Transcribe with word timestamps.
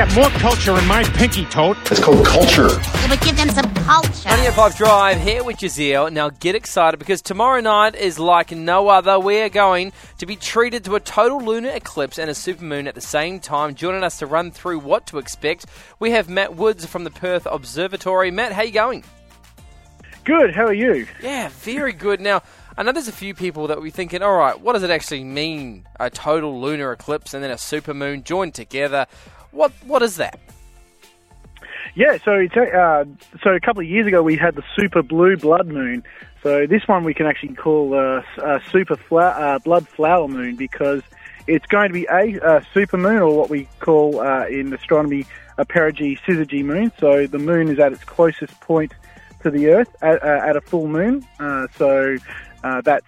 Got 0.00 0.14
more 0.14 0.30
culture 0.40 0.78
in 0.78 0.86
my 0.86 1.04
pinky 1.04 1.44
toad. 1.44 1.76
It's 1.90 2.00
called 2.00 2.24
culture. 2.24 2.68
It 2.70 3.10
would 3.10 3.20
give 3.20 3.36
them 3.36 3.50
some 3.50 3.70
culture. 3.84 4.30
95 4.30 4.74
Drive 4.74 5.20
here 5.20 5.44
with 5.44 5.58
Jazeel. 5.58 6.10
Now 6.10 6.30
get 6.30 6.54
excited 6.54 6.96
because 6.96 7.20
tomorrow 7.20 7.60
night 7.60 7.94
is 7.94 8.18
like 8.18 8.50
no 8.50 8.88
other. 8.88 9.20
We're 9.20 9.50
going 9.50 9.92
to 10.16 10.24
be 10.24 10.36
treated 10.36 10.84
to 10.84 10.94
a 10.94 11.00
total 11.00 11.44
lunar 11.44 11.68
eclipse 11.68 12.18
and 12.18 12.30
a 12.30 12.32
supermoon 12.32 12.86
at 12.86 12.94
the 12.94 13.02
same 13.02 13.40
time. 13.40 13.74
Joining 13.74 14.02
us 14.02 14.18
to 14.20 14.26
run 14.26 14.52
through 14.52 14.78
what 14.78 15.06
to 15.08 15.18
expect, 15.18 15.66
we 15.98 16.12
have 16.12 16.30
Matt 16.30 16.56
Woods 16.56 16.86
from 16.86 17.04
the 17.04 17.10
Perth 17.10 17.44
Observatory. 17.44 18.30
Matt, 18.30 18.52
how 18.52 18.62
you 18.62 18.72
going? 18.72 19.04
Good. 20.24 20.54
How 20.54 20.64
are 20.64 20.72
you? 20.72 21.06
Yeah, 21.22 21.50
very 21.50 21.92
good. 21.92 22.22
Now, 22.22 22.40
I 22.74 22.84
know 22.84 22.92
there's 22.92 23.08
a 23.08 23.12
few 23.12 23.34
people 23.34 23.66
that 23.66 23.76
will 23.76 23.84
be 23.84 23.90
thinking, 23.90 24.22
all 24.22 24.38
right, 24.38 24.58
what 24.58 24.72
does 24.72 24.82
it 24.82 24.88
actually 24.88 25.24
mean? 25.24 25.86
A 25.98 26.08
total 26.08 26.58
lunar 26.58 26.90
eclipse 26.90 27.34
and 27.34 27.44
then 27.44 27.50
a 27.50 27.56
supermoon 27.56 28.24
joined 28.24 28.54
together. 28.54 29.06
What 29.52 29.72
What 29.86 30.02
is 30.02 30.16
that? 30.16 30.38
Yeah. 31.94 32.18
So 32.24 32.32
it's 32.34 32.56
uh, 32.56 33.04
so 33.42 33.50
a 33.50 33.60
couple 33.60 33.82
of 33.82 33.88
years 33.88 34.06
ago 34.06 34.22
we 34.22 34.36
had 34.36 34.54
the 34.54 34.64
super 34.76 35.02
blue 35.02 35.36
blood 35.36 35.66
moon. 35.68 36.02
So 36.42 36.66
this 36.66 36.86
one 36.88 37.04
we 37.04 37.14
can 37.14 37.26
actually 37.26 37.54
call 37.54 37.94
uh, 37.94 38.22
a 38.38 38.60
super 38.70 38.96
fla- 38.96 39.36
uh, 39.36 39.58
blood 39.58 39.86
flower 39.88 40.28
moon 40.28 40.56
because 40.56 41.02
it's 41.46 41.66
going 41.66 41.88
to 41.88 41.92
be 41.92 42.06
a, 42.10 42.38
a 42.38 42.66
super 42.72 42.96
moon 42.96 43.18
or 43.18 43.36
what 43.36 43.50
we 43.50 43.68
call 43.80 44.20
uh, 44.20 44.46
in 44.46 44.72
astronomy 44.72 45.26
a 45.58 45.64
perigee 45.64 46.18
syzygy 46.20 46.64
moon. 46.64 46.92
So 46.98 47.26
the 47.26 47.38
moon 47.38 47.68
is 47.68 47.78
at 47.78 47.92
its 47.92 48.04
closest 48.04 48.58
point 48.60 48.94
to 49.42 49.50
the 49.50 49.68
Earth 49.68 49.94
at, 50.00 50.22
uh, 50.22 50.48
at 50.48 50.56
a 50.56 50.60
full 50.60 50.88
moon. 50.88 51.26
Uh, 51.38 51.66
so 51.76 52.16
uh, 52.64 52.80
that's 52.80 53.06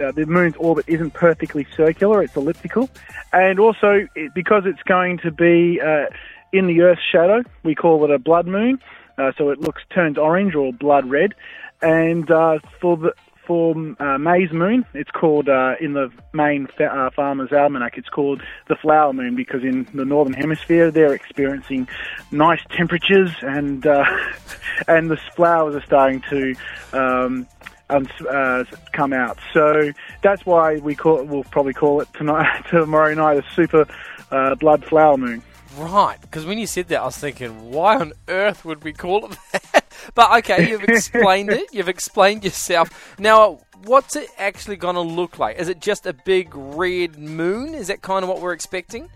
uh, 0.00 0.12
the 0.12 0.26
moon's 0.26 0.56
orbit 0.56 0.84
isn't 0.88 1.12
perfectly 1.14 1.66
circular; 1.76 2.22
it's 2.22 2.36
elliptical, 2.36 2.88
and 3.32 3.58
also 3.58 4.06
it, 4.14 4.34
because 4.34 4.64
it's 4.66 4.82
going 4.82 5.18
to 5.18 5.30
be 5.30 5.80
uh, 5.80 6.06
in 6.52 6.66
the 6.66 6.82
Earth's 6.82 7.02
shadow, 7.10 7.42
we 7.62 7.74
call 7.74 8.04
it 8.04 8.10
a 8.10 8.18
blood 8.18 8.46
moon. 8.46 8.80
Uh, 9.18 9.32
so 9.36 9.50
it 9.50 9.60
looks 9.60 9.82
turns 9.90 10.16
orange 10.16 10.54
or 10.54 10.72
blood 10.72 11.08
red, 11.08 11.34
and 11.82 12.30
uh, 12.30 12.58
for 12.80 12.96
the 12.96 13.12
for 13.46 13.74
uh, 13.98 14.18
May's 14.18 14.52
moon, 14.52 14.86
it's 14.94 15.10
called 15.10 15.48
uh, 15.48 15.74
in 15.80 15.94
the 15.94 16.12
Maine 16.32 16.68
fa- 16.68 17.10
farmer's 17.14 17.52
almanac. 17.52 17.98
It's 17.98 18.08
called 18.08 18.40
the 18.68 18.76
flower 18.76 19.12
moon 19.12 19.34
because 19.34 19.64
in 19.64 19.86
the 19.94 20.04
northern 20.04 20.32
hemisphere 20.32 20.90
they're 20.90 21.12
experiencing 21.12 21.88
nice 22.30 22.60
temperatures 22.70 23.30
and 23.42 23.84
and 24.88 25.10
the 25.10 25.18
flowers 25.34 25.74
are 25.74 25.84
starting 25.84 26.22
to 26.30 26.54
um, 26.92 27.46
um, 27.92 28.08
uh, 28.28 28.64
come 28.92 29.12
out. 29.12 29.38
So 29.52 29.92
that's 30.22 30.44
why 30.46 30.76
we 30.76 30.94
call 30.94 31.24
we'll 31.24 31.44
probably 31.44 31.72
call 31.74 32.00
it 32.00 32.08
tonight 32.14 32.64
tomorrow 32.70 33.14
night 33.14 33.38
a 33.38 33.44
super 33.54 33.86
uh, 34.30 34.54
blood 34.56 34.84
flower 34.84 35.16
moon. 35.16 35.42
Right, 35.76 36.20
because 36.20 36.44
when 36.44 36.58
you 36.58 36.66
said 36.66 36.88
that, 36.88 37.00
I 37.00 37.04
was 37.06 37.16
thinking, 37.16 37.70
why 37.70 37.96
on 37.96 38.12
earth 38.28 38.64
would 38.64 38.84
we 38.84 38.92
call 38.92 39.24
it 39.26 39.38
that? 39.52 39.84
but 40.14 40.38
okay, 40.38 40.68
you've 40.68 40.84
explained 40.84 41.50
it. 41.50 41.72
You've 41.72 41.88
explained 41.88 42.44
yourself. 42.44 43.18
Now, 43.18 43.60
what's 43.84 44.14
it 44.14 44.28
actually 44.36 44.76
going 44.76 44.96
to 44.96 45.00
look 45.00 45.38
like? 45.38 45.56
Is 45.58 45.68
it 45.68 45.80
just 45.80 46.06
a 46.06 46.12
big 46.12 46.54
red 46.54 47.18
moon? 47.18 47.74
Is 47.74 47.86
that 47.86 48.02
kind 48.02 48.22
of 48.22 48.28
what 48.28 48.42
we're 48.42 48.52
expecting? 48.52 49.08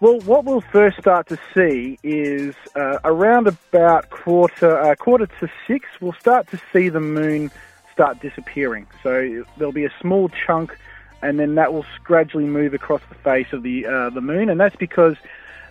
Well, 0.00 0.20
what 0.20 0.44
we'll 0.44 0.60
first 0.60 0.96
start 0.98 1.26
to 1.26 1.38
see 1.52 1.98
is 2.04 2.54
uh, 2.76 2.98
around 3.04 3.48
about 3.48 4.10
quarter 4.10 4.78
uh, 4.78 4.94
quarter 4.94 5.26
to 5.26 5.50
six. 5.66 5.88
We'll 6.00 6.12
start 6.12 6.48
to 6.52 6.60
see 6.72 6.88
the 6.88 7.00
moon 7.00 7.50
start 7.92 8.20
disappearing. 8.20 8.86
So 9.02 9.44
there'll 9.56 9.72
be 9.72 9.86
a 9.86 9.92
small 10.00 10.28
chunk, 10.28 10.78
and 11.20 11.40
then 11.40 11.56
that 11.56 11.72
will 11.72 11.84
gradually 12.04 12.44
move 12.44 12.74
across 12.74 13.00
the 13.08 13.16
face 13.16 13.52
of 13.52 13.64
the 13.64 13.86
uh, 13.86 14.10
the 14.10 14.20
moon, 14.20 14.50
and 14.50 14.60
that's 14.60 14.76
because 14.76 15.16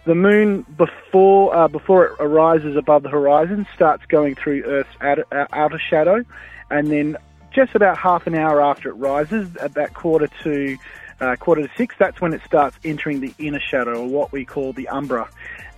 the 0.04 0.16
moon 0.16 0.66
before 0.76 1.56
uh, 1.56 1.70
before 1.70 2.08
it 2.08 2.12
arises 2.20 2.76
above 2.76 3.04
the 3.04 3.10
horizon 3.10 3.66
starts 3.74 4.06
going 4.08 4.36
through 4.36 4.64
Earth's 4.66 4.90
outer, 5.00 5.26
uh, 5.32 5.46
outer 5.54 5.80
shadow, 5.80 6.26
and 6.70 6.92
then 6.92 7.16
just 7.52 7.76
about 7.76 7.98
half 7.98 8.28
an 8.28 8.36
hour 8.36 8.62
after 8.62 8.90
it 8.90 8.96
rises, 8.96 9.48
about 9.62 9.94
quarter 9.94 10.28
to 10.44 10.78
uh, 11.20 11.36
quarter 11.38 11.64
to 11.64 11.70
six, 11.76 11.96
that's 11.98 12.22
when 12.22 12.34
it 12.34 12.42
starts 12.46 12.78
entering 12.84 13.20
the 13.22 13.34
inner 13.40 13.60
shadow, 13.60 14.02
or 14.02 14.08
what 14.08 14.32
we 14.32 14.46
call 14.46 14.74
the 14.74 14.88
umbra. 14.88 15.30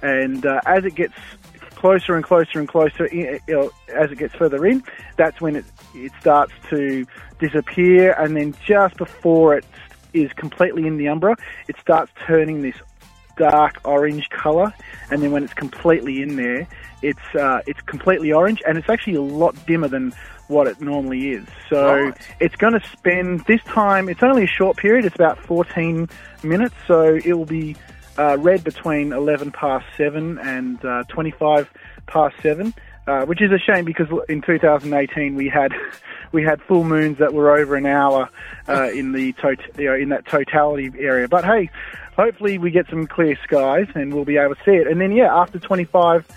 And 0.02 0.46
uh, 0.46 0.62
as 0.66 0.86
it 0.86 0.96
gets 0.96 1.14
closer 1.76 2.16
and 2.16 2.24
closer 2.24 2.60
and 2.60 2.68
closer, 2.68 3.06
in, 3.06 3.40
know, 3.48 3.72
as 3.88 4.12
it 4.12 4.18
gets 4.18 4.36
further 4.36 4.66
in, 4.66 4.84
that's 5.18 5.40
when 5.40 5.56
it 5.56 5.66
it 5.96 6.12
starts 6.20 6.54
to 6.70 7.06
disappear. 7.40 8.14
And 8.14 8.36
then 8.36 8.54
just 8.66 8.98
before 8.98 9.58
it 9.58 9.66
is 10.14 10.32
completely 10.34 10.88
in 10.88 10.98
the 10.98 11.08
umbra, 11.08 11.36
it 11.68 11.76
starts 11.80 12.12
turning 12.26 12.62
this 12.62 12.76
dark 13.40 13.80
orange 13.86 14.30
color. 14.30 14.72
And 15.10 15.24
then 15.24 15.32
when 15.32 15.44
it's 15.44 15.54
completely 15.56 16.22
in 16.22 16.36
there, 16.36 16.68
it's 17.02 17.36
uh, 17.36 17.62
it's 17.66 17.82
completely 17.82 18.32
orange, 18.34 18.62
and 18.68 18.78
it's 18.78 18.90
actually 18.90 19.16
a 19.16 19.22
lot 19.22 19.56
dimmer 19.66 19.88
than 19.88 20.14
what 20.48 20.68
it 20.68 20.82
normally 20.82 21.30
is. 21.30 21.46
So 21.70 21.96
Right. 21.96 22.14
it's 22.40 22.56
going 22.56 22.74
to 22.74 22.88
spend 22.90 23.46
this 23.46 23.64
time. 23.64 24.10
It's 24.10 24.24
only 24.24 24.44
a 24.44 24.48
short 24.48 24.78
period. 24.78 25.06
It's 25.06 25.16
about 25.16 25.38
14 25.40 26.10
minutes. 26.44 26.76
So 26.88 27.20
it 27.24 27.34
will 27.34 27.46
be 27.46 27.76
uh, 28.18 28.38
red 28.40 28.64
between 28.64 29.14
11 29.14 29.52
past 29.52 29.86
seven 29.96 30.38
and 30.40 30.84
uh, 30.84 31.04
25 31.10 31.70
past 32.08 32.36
seven. 32.42 32.74
Uh, 33.08 33.26
which 33.26 33.42
is 33.42 33.52
a 33.52 33.58
shame 33.58 33.86
because 33.86 34.06
in 34.28 34.40
2018 34.40 35.34
we 35.34 35.50
had 35.50 35.72
we 36.32 36.44
had 36.44 36.62
full 36.62 36.84
moons 36.84 37.18
that 37.18 37.34
were 37.34 37.58
over 37.58 37.76
an 37.76 37.86
hour 37.86 38.30
uh, 38.68 38.90
in 38.92 39.12
the 39.12 39.34
tot- 39.34 39.78
you 39.78 39.86
know, 39.86 39.96
in 39.96 40.10
that 40.10 40.26
totality 40.26 40.92
area. 41.00 41.28
But 41.28 41.46
hey, 41.46 41.70
hopefully 42.16 42.58
we 42.58 42.72
get 42.72 42.88
some 42.90 43.08
clear 43.08 43.38
skies 43.44 43.88
and 43.96 44.14
we'll 44.14 44.26
be 44.26 44.38
able 44.38 44.56
to 44.56 44.64
see 44.64 44.76
it. 44.76 44.88
And 44.88 45.00
then 45.00 45.12
yeah, 45.12 45.34
after 45.36 45.60
25 45.60 46.28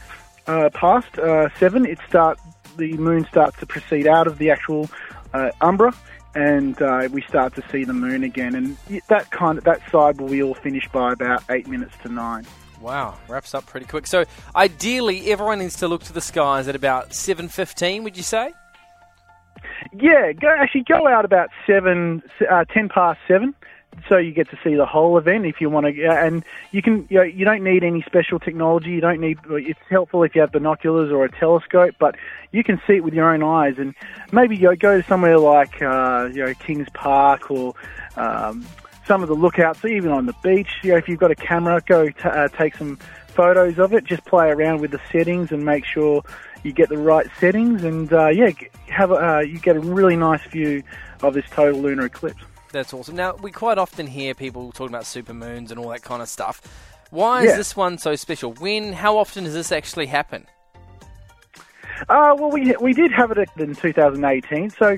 uh, 0.46 0.70
past 0.72 1.18
uh, 1.18 1.48
seven, 1.58 1.86
it 1.86 1.98
start 2.08 2.38
the 2.76 2.96
moon 2.96 3.26
starts 3.26 3.58
to 3.58 3.66
proceed 3.66 4.06
out 4.06 4.26
of 4.26 4.38
the 4.38 4.50
actual 4.50 4.88
uh, 5.34 5.50
umbra, 5.60 5.94
and 6.34 6.80
uh, 6.80 7.08
we 7.12 7.22
start 7.22 7.54
to 7.54 7.62
see 7.70 7.84
the 7.84 7.92
moon 7.92 8.24
again. 8.24 8.54
And 8.54 8.76
that 9.08 9.30
kind 9.30 9.58
of 9.58 9.64
that 9.64 9.80
side 9.90 10.20
will 10.20 10.28
be 10.28 10.42
all 10.42 10.54
finished 10.54 10.90
by 10.92 11.12
about 11.12 11.42
eight 11.50 11.68
minutes 11.68 11.94
to 12.02 12.08
nine. 12.08 12.46
Wow, 12.80 13.16
wraps 13.28 13.54
up 13.54 13.66
pretty 13.66 13.86
quick. 13.86 14.08
So, 14.08 14.24
ideally, 14.56 15.30
everyone 15.30 15.60
needs 15.60 15.76
to 15.76 15.88
look 15.88 16.02
to 16.04 16.12
the 16.12 16.20
skies 16.20 16.66
at 16.66 16.74
about 16.74 17.10
7.15, 17.10 18.02
would 18.02 18.16
you 18.16 18.24
say? 18.24 18.52
Yeah, 19.92 20.32
go 20.32 20.48
actually 20.48 20.84
go 20.84 21.06
out 21.06 21.24
about 21.24 21.50
seven, 21.66 22.22
uh, 22.48 22.64
ten 22.64 22.88
past 22.88 23.20
seven, 23.26 23.54
so 24.08 24.16
you 24.16 24.32
get 24.32 24.50
to 24.50 24.58
see 24.64 24.74
the 24.74 24.86
whole 24.86 25.18
event 25.18 25.46
if 25.46 25.60
you 25.60 25.70
want 25.70 25.86
to. 25.86 26.06
And 26.06 26.44
you 26.70 26.82
can, 26.82 27.06
you, 27.10 27.18
know, 27.18 27.24
you 27.24 27.44
don't 27.44 27.62
need 27.62 27.84
any 27.84 28.02
special 28.02 28.38
technology. 28.38 28.90
You 28.90 29.00
don't 29.00 29.20
need. 29.20 29.38
It's 29.50 29.80
helpful 29.90 30.22
if 30.22 30.34
you 30.34 30.40
have 30.40 30.52
binoculars 30.52 31.10
or 31.10 31.24
a 31.24 31.30
telescope, 31.30 31.94
but 31.98 32.16
you 32.52 32.64
can 32.64 32.80
see 32.86 32.94
it 32.94 33.04
with 33.04 33.14
your 33.14 33.32
own 33.32 33.42
eyes. 33.42 33.74
And 33.78 33.94
maybe 34.32 34.56
you 34.56 34.68
know, 34.70 34.76
go 34.76 35.00
to 35.00 35.06
somewhere 35.06 35.38
like 35.38 35.82
uh, 35.82 36.28
you 36.32 36.44
know 36.44 36.54
Kings 36.54 36.88
Park 36.94 37.50
or. 37.50 37.74
Um, 38.16 38.66
some 39.04 39.20
of 39.20 39.28
the 39.28 39.34
lookouts, 39.34 39.84
even 39.84 40.12
on 40.12 40.26
the 40.26 40.34
beach. 40.44 40.78
You 40.82 40.92
know, 40.92 40.96
if 40.96 41.08
you've 41.08 41.18
got 41.18 41.32
a 41.32 41.34
camera, 41.34 41.82
go 41.84 42.08
t- 42.08 42.20
uh, 42.22 42.46
take 42.48 42.76
some 42.76 42.96
photos 43.26 43.78
of 43.78 43.92
it. 43.92 44.04
Just 44.04 44.24
play 44.24 44.48
around 44.50 44.80
with 44.80 44.92
the 44.92 45.00
settings 45.10 45.50
and 45.50 45.64
make 45.64 45.84
sure 45.84 46.22
you 46.62 46.72
get 46.72 46.88
the 46.88 46.98
right 46.98 47.26
settings. 47.38 47.82
And 47.82 48.12
uh, 48.12 48.28
yeah, 48.28 48.50
have 48.92 49.10
uh, 49.12 49.38
you 49.40 49.58
get 49.58 49.76
a 49.76 49.80
really 49.80 50.16
nice 50.16 50.42
view 50.50 50.82
of 51.22 51.34
this 51.34 51.44
total 51.50 51.80
lunar 51.80 52.06
eclipse. 52.06 52.42
That's 52.72 52.94
awesome. 52.94 53.16
Now, 53.16 53.34
we 53.36 53.50
quite 53.50 53.76
often 53.78 54.06
hear 54.06 54.34
people 54.34 54.72
talking 54.72 54.94
about 54.94 55.04
supermoons 55.04 55.70
and 55.70 55.78
all 55.78 55.90
that 55.90 56.02
kind 56.02 56.22
of 56.22 56.28
stuff. 56.28 56.62
Why 57.10 57.40
is 57.42 57.50
Yeah. 57.50 57.56
this 57.56 57.76
one 57.76 57.98
so 57.98 58.16
special? 58.16 58.52
When, 58.54 58.94
how 58.94 59.18
often 59.18 59.44
does 59.44 59.52
this 59.52 59.70
actually 59.72 60.06
happen? 60.06 60.46
Uh, 62.08 62.34
well, 62.38 62.50
we 62.50 62.74
we 62.80 62.92
did 62.94 63.12
have 63.12 63.30
it 63.30 63.48
in 63.58 63.74
2018, 63.74 64.70
so 64.70 64.90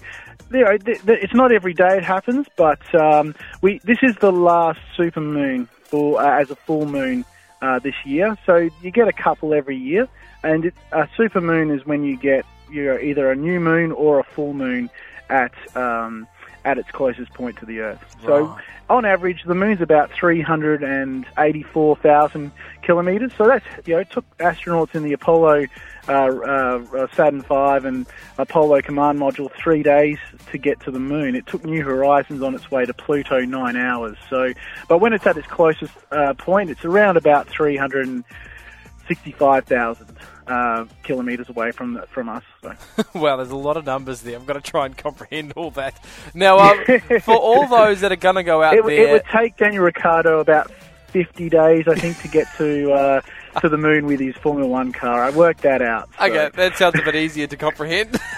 you 0.53 0.65
know, 0.65 0.77
th- 0.79 1.03
th- 1.05 1.19
it's 1.23 1.35
not 1.35 1.53
every 1.53 1.75
day 1.75 1.97
it 1.99 2.05
happens, 2.05 2.47
but 2.57 2.79
um, 2.95 3.35
we 3.61 3.79
this 3.85 3.99
is 4.03 4.15
the 4.17 4.33
last 4.33 4.79
super 4.97 5.21
moon 5.21 5.69
for 5.83 6.21
uh, 6.21 6.41
as 6.41 6.51
a 6.51 6.57
full 6.57 6.87
moon 6.87 7.25
uh, 7.61 7.79
this 7.81 7.95
year. 8.07 8.39
So 8.47 8.71
you 8.81 8.91
get 8.91 9.09
a 9.09 9.13
couple 9.13 9.53
every 9.53 9.77
year, 9.77 10.09
and 10.45 10.67
it, 10.67 10.75
a 10.93 11.09
super 11.17 11.41
moon 11.41 11.71
is 11.71 11.85
when 11.85 12.05
you 12.05 12.17
get 12.17 12.47
you 12.75 12.87
know, 12.87 12.99
either 12.99 13.31
a 13.31 13.37
new 13.37 13.61
moon 13.61 13.93
or 13.93 14.19
a 14.19 14.25
full 14.25 14.53
moon 14.53 14.91
at 15.31 15.55
um, 15.77 16.27
at 16.65 16.77
its 16.79 16.91
closest 16.91 17.33
point 17.35 17.57
to 17.59 17.67
the 17.67 17.81
Earth. 17.81 18.17
So, 18.25 18.57
on 18.89 19.05
average, 19.05 19.43
the 19.45 19.55
moon's 19.55 19.83
about 19.83 20.11
384,000 20.13 22.51
kilometers. 22.83 23.33
So 23.37 23.47
that's 23.47 23.65
you 23.87 23.95
know, 23.95 24.01
it 24.01 24.11
took 24.11 24.25
astronauts 24.39 24.95
in 24.95 25.05
the 25.05 25.13
Apollo, 25.13 25.67
uh, 26.09 26.13
uh, 26.13 26.83
uh, 26.95 27.07
Saturn 27.15 27.43
V, 27.43 27.87
and 27.87 28.07
Apollo 28.39 28.81
command 28.83 29.19
module 29.19 29.51
three 29.53 29.83
days 29.83 30.19
to 30.51 30.57
get 30.59 30.81
to 30.81 30.91
the 30.91 30.99
moon. 30.99 31.35
It 31.35 31.47
took 31.47 31.65
New 31.65 31.83
Horizons 31.85 32.43
on 32.43 32.55
its 32.55 32.71
way 32.71 32.87
to 32.87 32.95
Pluto 32.95 33.45
nine 33.45 33.77
hours. 33.77 34.17
So, 34.29 34.53
but 34.89 34.99
when 34.99 35.13
it's 35.13 35.27
at 35.27 35.37
its 35.37 35.47
closest 35.47 35.93
uh, 36.11 36.35
point, 36.35 36.71
it's 36.71 36.85
around 36.85 37.17
about 37.17 37.49
365,000 37.49 40.19
uh, 40.47 40.85
kilometers 41.03 41.49
away 41.49 41.71
from 41.73 41.95
the, 41.95 42.03
from 42.07 42.29
us. 42.29 42.43
So. 42.63 42.73
Wow, 43.15 43.37
there's 43.37 43.51
a 43.51 43.57
lot 43.57 43.77
of 43.77 43.87
numbers 43.87 44.23
there. 44.23 44.37
I've 44.37 44.47
got 44.47 44.55
to 44.55 44.61
try 44.61 44.87
and 44.87 44.97
comprehend 44.97 45.53
all 45.57 45.71
that. 45.73 45.99
Now, 46.35 46.59
um, 46.59 46.85
for 47.23 47.35
all 47.37 47.67
those 47.67 48.01
that 48.01 48.13
are 48.13 48.17
going 48.17 48.35
to 48.37 48.43
go 48.43 48.63
out 48.63 48.75
It, 48.75 48.85
there, 48.85 49.09
it 49.09 49.13
would 49.13 49.25
take 49.33 49.57
Daniel 49.57 49.85
Ricciardo 49.85 50.41
about 50.41 50.71
50 51.09 51.49
days, 51.49 51.87
I 51.87 51.95
think, 51.95 52.21
to 52.23 52.29
get 52.29 52.47
to 52.57 52.93
uh, 52.93 53.21
to 53.61 53.69
the 53.69 53.79
moon 53.79 54.07
with 54.07 54.19
his 54.19 54.35
Formula 54.37 54.69
One 54.69 54.93
car. 54.93 55.23
I 55.23 55.31
worked 55.31 55.63
that 55.63 55.81
out. 55.81 56.09
so- 56.19 56.27
Okay, 56.27 56.51
that 56.55 56.77
sounds 56.77 56.99
a 56.99 57.03
bit 57.03 57.15
easier 57.15 57.47
to 57.47 57.57
comprehend. 57.57 58.19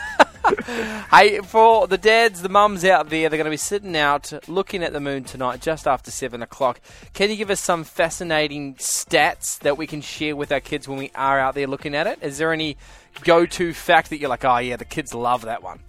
hey, 1.10 1.40
for 1.40 1.86
the 1.86 1.98
dads, 1.98 2.42
the 2.42 2.48
mums 2.48 2.84
out 2.84 3.08
there, 3.08 3.28
they're 3.28 3.38
going 3.38 3.44
to 3.44 3.50
be 3.50 3.56
sitting 3.56 3.96
out 3.96 4.32
looking 4.48 4.82
at 4.82 4.92
the 4.92 5.00
moon 5.00 5.24
tonight 5.24 5.60
just 5.60 5.86
after 5.86 6.10
7 6.10 6.42
o'clock. 6.42 6.80
Can 7.14 7.30
you 7.30 7.36
give 7.36 7.50
us 7.50 7.60
some 7.60 7.84
fascinating 7.84 8.74
stats 8.76 9.58
that 9.60 9.76
we 9.76 9.86
can 9.86 10.00
share 10.00 10.36
with 10.36 10.52
our 10.52 10.60
kids 10.60 10.88
when 10.88 10.98
we 10.98 11.10
are 11.14 11.38
out 11.38 11.54
there 11.54 11.66
looking 11.66 11.94
at 11.94 12.06
it? 12.06 12.18
Is 12.22 12.38
there 12.38 12.52
any 12.52 12.76
go 13.22 13.46
to 13.46 13.72
fact 13.72 14.10
that 14.10 14.18
you're 14.18 14.30
like, 14.30 14.44
oh, 14.44 14.58
yeah, 14.58 14.76
the 14.76 14.84
kids 14.84 15.14
love 15.14 15.42
that 15.42 15.62
one? 15.62 15.80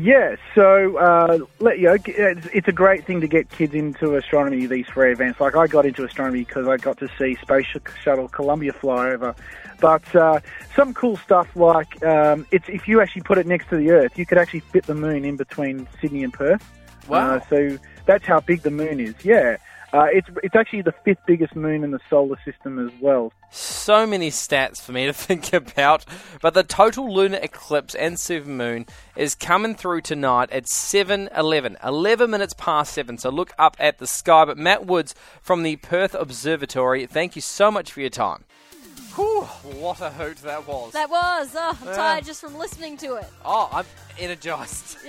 Yeah, 0.00 0.36
so 0.54 0.96
uh, 0.96 1.38
let, 1.60 1.78
you 1.78 1.86
know, 1.86 1.96
it's, 2.04 2.46
it's 2.52 2.68
a 2.68 2.72
great 2.72 3.04
thing 3.04 3.20
to 3.20 3.26
get 3.26 3.48
kids 3.50 3.74
into 3.74 4.16
astronomy. 4.16 4.66
These 4.66 4.86
free 4.86 5.12
events, 5.12 5.40
like 5.40 5.56
I 5.56 5.66
got 5.66 5.86
into 5.86 6.04
astronomy 6.04 6.44
because 6.44 6.68
I 6.68 6.76
got 6.76 6.98
to 6.98 7.08
see 7.18 7.36
Space 7.42 7.66
Shuttle 8.02 8.28
Columbia 8.28 8.72
fly 8.72 9.08
over. 9.08 9.34
But 9.80 10.14
uh, 10.14 10.40
some 10.74 10.94
cool 10.94 11.16
stuff 11.16 11.54
like 11.56 12.02
um, 12.04 12.46
it's 12.50 12.68
if 12.68 12.86
you 12.88 13.00
actually 13.00 13.22
put 13.22 13.38
it 13.38 13.46
next 13.46 13.68
to 13.70 13.76
the 13.76 13.90
Earth, 13.90 14.18
you 14.18 14.26
could 14.26 14.38
actually 14.38 14.60
fit 14.60 14.86
the 14.86 14.94
moon 14.94 15.24
in 15.24 15.36
between 15.36 15.88
Sydney 16.00 16.24
and 16.24 16.32
Perth. 16.32 16.64
Wow. 17.08 17.36
Uh, 17.36 17.40
so 17.48 17.78
that's 18.04 18.26
how 18.26 18.40
big 18.40 18.62
the 18.62 18.70
moon 18.70 19.00
is. 19.00 19.14
Yeah, 19.24 19.56
uh, 19.92 20.06
it's 20.12 20.28
it's 20.42 20.54
actually 20.54 20.82
the 20.82 20.92
fifth 21.04 21.20
biggest 21.26 21.56
moon 21.56 21.82
in 21.84 21.90
the 21.92 22.00
solar 22.10 22.38
system 22.44 22.78
as 22.78 22.92
well. 23.00 23.32
So 23.50 24.06
many 24.06 24.30
stats 24.30 24.80
for 24.82 24.92
me 24.92 25.06
to 25.06 25.12
think 25.26 25.52
about, 25.52 26.04
but 26.42 26.54
the 26.54 26.62
total 26.62 27.12
lunar 27.12 27.38
eclipse 27.42 27.94
and 27.94 28.16
supermoon 28.16 28.88
is 29.16 29.34
coming 29.34 29.74
through 29.74 30.02
tonight 30.02 30.50
at 30.50 30.64
7:11, 30.64 31.76
11 31.84 32.30
minutes 32.30 32.54
past 32.58 32.92
7. 32.92 33.16
So 33.18 33.30
look 33.30 33.52
up 33.58 33.76
at 33.80 33.98
the 33.98 34.06
sky. 34.06 34.44
But 34.44 34.58
Matt 34.58 34.84
Woods 34.86 35.14
from 35.40 35.62
the 35.62 35.76
Perth 35.76 36.14
Observatory, 36.14 37.06
thank 37.06 37.34
you 37.36 37.42
so 37.42 37.70
much 37.70 37.90
for 37.92 38.00
your 38.00 38.10
time. 38.10 38.44
Whew, 39.14 39.42
what 39.80 40.00
a 40.00 40.10
hoot 40.10 40.36
that 40.38 40.68
was. 40.68 40.92
That 40.92 41.10
was. 41.10 41.52
Oh, 41.56 41.76
I'm 41.80 41.86
Yeah. 41.88 41.94
tired 41.94 42.24
just 42.24 42.40
from 42.40 42.56
listening 42.56 42.96
to 42.98 43.14
it. 43.16 43.26
oh, 43.44 43.68
I'm 43.72 43.86
energized. 44.18 44.96